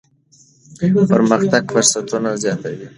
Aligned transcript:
پرمختګ 1.13 1.63
فرصتونه 1.73 2.29
زیاتوي. 2.43 2.87